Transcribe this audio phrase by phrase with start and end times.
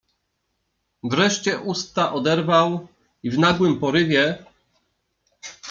[1.03, 2.87] Wreszcie usta oderwał
[3.23, 4.45] i, w nagłym porywie